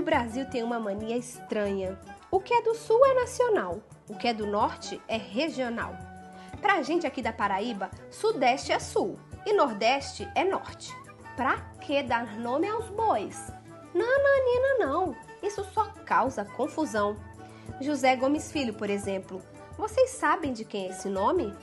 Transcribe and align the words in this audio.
O 0.00 0.02
Brasil 0.02 0.46
tem 0.46 0.62
uma 0.62 0.80
mania 0.80 1.14
estranha. 1.14 2.00
O 2.30 2.40
que 2.40 2.54
é 2.54 2.62
do 2.62 2.74
sul 2.74 3.04
é 3.04 3.12
nacional, 3.20 3.82
o 4.08 4.16
que 4.16 4.28
é 4.28 4.32
do 4.32 4.46
norte 4.46 4.98
é 5.06 5.18
regional. 5.18 5.94
Pra 6.58 6.80
gente 6.80 7.06
aqui 7.06 7.20
da 7.20 7.34
Paraíba, 7.34 7.90
sudeste 8.10 8.72
é 8.72 8.78
sul 8.78 9.18
e 9.44 9.52
nordeste 9.52 10.26
é 10.34 10.42
norte. 10.42 10.90
Pra 11.36 11.58
que 11.82 12.02
dar 12.02 12.38
nome 12.38 12.66
aos 12.66 12.88
bois? 12.88 13.52
Nananina 13.92 14.86
não, 14.86 15.14
isso 15.42 15.62
só 15.64 15.84
causa 16.06 16.46
confusão. 16.46 17.14
José 17.78 18.16
Gomes 18.16 18.50
Filho, 18.50 18.72
por 18.72 18.88
exemplo, 18.88 19.42
vocês 19.76 20.08
sabem 20.12 20.54
de 20.54 20.64
quem 20.64 20.86
é 20.86 20.90
esse 20.92 21.10
nome? 21.10 21.54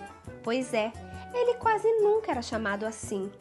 Pois 0.44 0.76
é, 0.76 0.93
ele 1.34 1.55
quase 1.55 1.91
nunca 1.93 2.30
era 2.30 2.43
chamado 2.43 2.85
assim. 2.85 3.32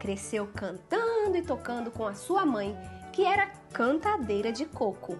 Cresceu 0.00 0.48
cantando 0.52 1.36
e 1.36 1.42
tocando 1.42 1.92
com 1.92 2.04
a 2.04 2.14
sua 2.14 2.44
mãe, 2.44 2.76
que 3.12 3.24
era 3.24 3.59
cantadeira 3.72 4.52
de 4.52 4.64
coco. 4.66 5.18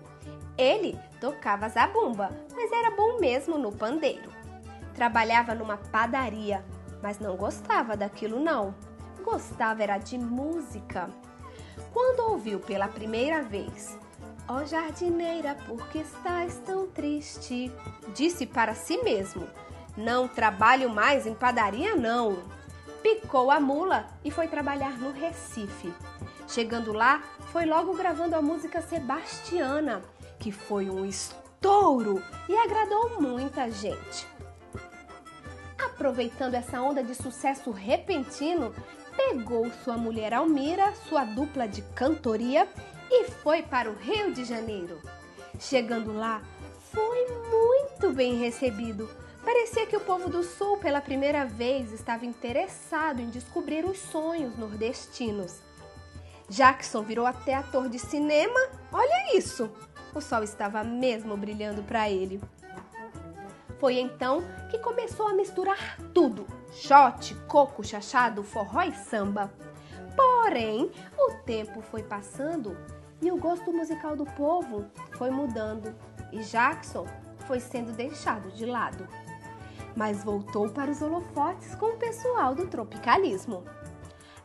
Ele 0.57 0.99
tocava 1.21 1.69
zabumba, 1.69 2.31
mas 2.55 2.71
era 2.71 2.91
bom 2.91 3.19
mesmo 3.19 3.59
no 3.59 3.73
pandeiro. 3.73 4.31
Trabalhava 4.95 5.55
numa 5.55 5.77
padaria, 5.77 6.65
mas 7.03 7.19
não 7.19 7.37
gostava 7.37 7.97
daquilo 7.97 8.39
não. 8.39 8.75
Gostava 9.23 9.83
era 9.83 9.99
de 9.99 10.19
música. 10.19 11.09
Quando 11.93 12.31
ouviu 12.31 12.61
pela 12.61 12.89
primeira 12.89 13.43
vez 13.43 13.99
Ó 14.51 14.57
oh, 14.57 14.67
jardineira, 14.67 15.55
por 15.65 15.87
que 15.91 15.99
estás 15.99 16.57
tão 16.67 16.89
triste? 16.89 17.71
Disse 18.13 18.45
para 18.45 18.75
si 18.75 19.01
mesmo: 19.05 19.47
Não 19.97 20.27
trabalho 20.27 20.91
mais 20.91 21.25
em 21.25 21.35
padaria, 21.35 21.95
não. 21.95 22.43
Picou 23.01 23.53
a 23.53 23.61
mula 23.61 24.09
e 24.25 24.31
foi 24.33 24.49
trabalhar 24.49 24.99
no 24.99 25.13
Recife. 25.13 25.95
Chegando 26.51 26.93
lá, 26.93 27.23
foi 27.53 27.65
logo 27.65 27.95
gravando 27.95 28.35
a 28.35 28.43
música 28.43 28.83
Sebastiana, 28.83 30.03
que 30.37 30.51
foi 30.51 30.91
um 30.91 31.07
estouro 31.07 32.21
e 32.49 32.57
agradou 32.57 33.21
muita 33.21 33.71
gente. 33.71 34.27
Aproveitando 35.79 36.55
essa 36.55 36.83
onda 36.83 37.05
de 37.05 37.15
sucesso 37.15 37.71
repentino, 37.71 38.75
pegou 39.17 39.71
sua 39.85 39.97
mulher 39.97 40.35
Almira, 40.35 40.93
sua 41.09 41.25
dupla 41.25 41.69
de 41.69 41.83
cantoria 41.95 42.67
e 43.09 43.31
foi 43.31 43.63
para 43.63 43.89
o 43.89 43.95
Rio 43.95 44.33
de 44.33 44.45
Janeiro. 44.45 45.01
Chegando 45.61 46.13
lá, 46.13 46.43
foi 46.93 47.29
muito 47.49 48.13
bem 48.13 48.35
recebido. 48.35 49.09
Parecia 49.45 49.87
que 49.87 49.97
o 49.97 50.01
povo 50.01 50.29
do 50.29 50.43
Sul, 50.43 50.79
pela 50.79 51.01
primeira 51.01 51.45
vez, 51.45 51.93
estava 51.93 52.27
interessado 52.27 53.21
em 53.21 53.31
descobrir 53.31 53.85
os 53.85 53.99
sonhos 53.99 54.59
nordestinos. 54.59 55.70
Jackson 56.51 57.03
virou 57.03 57.27
até 57.27 57.55
ator 57.55 57.89
de 57.89 57.97
cinema. 57.97 58.59
Olha 58.93 59.37
isso! 59.37 59.71
O 60.13 60.21
sol 60.21 60.43
estava 60.43 60.83
mesmo 60.83 61.37
brilhando 61.37 61.81
para 61.85 62.11
ele. 62.11 62.41
Foi 63.79 64.01
então 64.01 64.43
que 64.69 64.77
começou 64.81 65.29
a 65.29 65.33
misturar 65.33 65.97
tudo: 66.13 66.45
shot, 66.73 67.37
coco, 67.47 67.85
chachado, 67.85 68.43
forró 68.43 68.83
e 68.83 68.93
samba. 68.93 69.49
Porém, 70.17 70.91
o 71.17 71.35
tempo 71.45 71.81
foi 71.81 72.03
passando 72.03 72.77
e 73.23 73.31
o 73.31 73.37
gosto 73.37 73.73
musical 73.73 74.17
do 74.17 74.25
povo 74.25 74.87
foi 75.13 75.31
mudando 75.31 75.95
e 76.33 76.41
Jackson 76.41 77.07
foi 77.47 77.61
sendo 77.61 77.93
deixado 77.93 78.51
de 78.51 78.67
lado. 78.67 79.07
Mas 79.95 80.25
voltou 80.25 80.69
para 80.69 80.91
os 80.91 81.01
holofotes 81.01 81.77
com 81.77 81.95
o 81.95 81.97
pessoal 81.97 82.57
do 82.57 82.67
tropicalismo. 82.67 83.65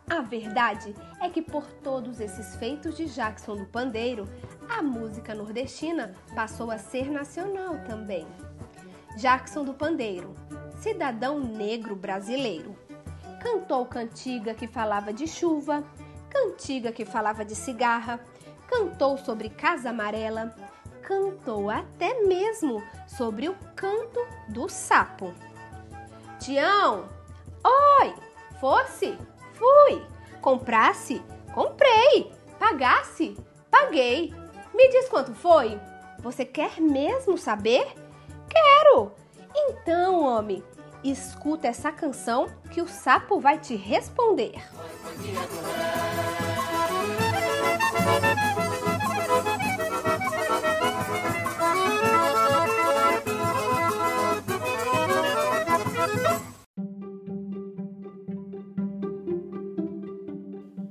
A 0.07 0.21
verdade 0.21 0.95
é 1.19 1.29
que 1.29 1.41
por 1.41 1.65
todos 1.65 2.19
esses 2.19 2.55
feitos 2.57 2.95
de 2.95 3.07
Jackson 3.07 3.55
do 3.55 3.65
Pandeiro, 3.65 4.29
a 4.69 4.81
música 4.81 5.33
nordestina 5.33 6.13
passou 6.35 6.69
a 6.69 6.77
ser 6.77 7.09
nacional 7.09 7.79
também. 7.87 8.27
Jackson 9.17 9.63
do 9.63 9.73
Pandeiro, 9.73 10.35
cidadão 10.79 11.39
negro 11.39 11.95
brasileiro, 11.95 12.75
cantou 13.41 13.85
cantiga 13.85 14.53
que 14.53 14.67
falava 14.67 15.11
de 15.11 15.27
chuva, 15.27 15.83
cantiga 16.29 16.91
que 16.91 17.03
falava 17.03 17.43
de 17.43 17.55
cigarra, 17.55 18.19
cantou 18.67 19.17
sobre 19.17 19.49
Casa 19.49 19.89
Amarela, 19.89 20.55
cantou 21.01 21.69
até 21.69 22.21
mesmo 22.25 22.83
sobre 23.07 23.49
o 23.49 23.55
canto 23.75 24.19
do 24.49 24.69
sapo. 24.69 25.33
Tião, 26.39 27.09
oi, 27.63 28.13
fosse, 28.59 29.17
fui, 29.57 30.01
comprasse, 30.41 31.21
comprei, 31.53 32.31
pagasse, 32.59 33.35
paguei. 33.69 34.33
Me 34.73 34.89
diz 34.89 35.09
quanto 35.09 35.33
foi? 35.33 35.79
Você 36.19 36.45
quer 36.45 36.79
mesmo 36.79 37.37
saber? 37.37 37.87
Quero! 38.49 39.11
Então, 39.55 40.23
homem, 40.23 40.63
escuta 41.03 41.67
essa 41.67 41.91
canção 41.91 42.47
que 42.71 42.81
o 42.81 42.87
sapo 42.87 43.39
vai 43.39 43.57
te 43.57 43.75
responder. 43.75 44.61